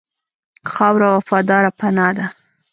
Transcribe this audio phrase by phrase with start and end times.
[0.73, 2.25] خاوره وفاداره پناه ده.